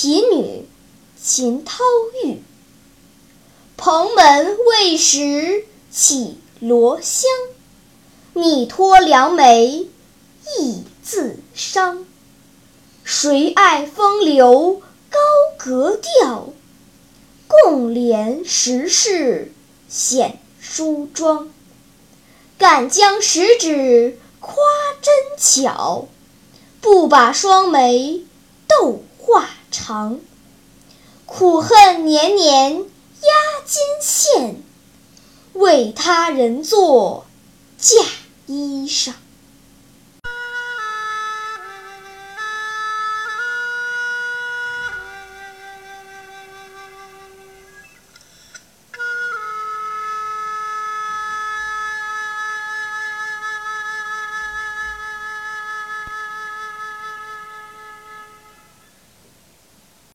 [0.00, 0.64] 皮女
[1.20, 1.82] 秦涛
[2.22, 2.40] 玉。
[3.76, 7.28] 蓬门未识绮罗香，
[8.32, 9.88] 拟托良媒
[10.60, 12.06] 亦自伤。
[13.02, 15.18] 谁爱风流高
[15.58, 16.50] 格调？
[17.48, 19.50] 共怜时世
[19.88, 21.48] 显梳妆。
[22.56, 24.54] 敢将十指夸
[25.02, 26.06] 针巧，
[26.80, 28.22] 不把双眉
[28.68, 29.48] 斗画
[29.78, 30.18] 长。
[31.24, 33.30] 苦恨年年压
[33.66, 34.62] 金线，
[35.52, 37.26] 为他人做
[37.78, 37.94] 嫁
[38.46, 39.12] 衣裳。